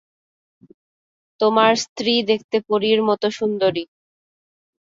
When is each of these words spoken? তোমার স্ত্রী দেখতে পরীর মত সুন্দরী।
তোমার 1.39 1.73
স্ত্রী 1.83 2.13
দেখতে 2.29 2.57
পরীর 2.69 2.99
মত 3.03 3.23
সুন্দরী। 3.37 3.83